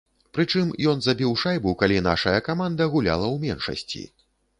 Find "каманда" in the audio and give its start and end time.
2.47-2.89